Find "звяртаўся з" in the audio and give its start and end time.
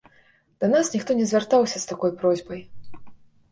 1.33-1.93